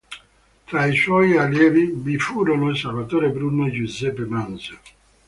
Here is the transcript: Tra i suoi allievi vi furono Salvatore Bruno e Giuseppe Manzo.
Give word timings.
Tra 0.65 0.87
i 0.87 0.95
suoi 0.95 1.37
allievi 1.37 1.91
vi 1.95 2.17
furono 2.17 2.73
Salvatore 2.73 3.29
Bruno 3.29 3.67
e 3.67 3.71
Giuseppe 3.71 4.23
Manzo. 4.23 4.79